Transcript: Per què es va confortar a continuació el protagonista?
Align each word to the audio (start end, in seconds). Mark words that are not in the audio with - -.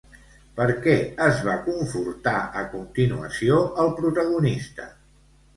Per 0.59 0.65
què 0.85 0.95
es 1.25 1.43
va 1.49 1.57
confortar 1.67 2.35
a 2.63 2.65
continuació 2.73 3.61
el 3.85 3.93
protagonista? 4.01 4.91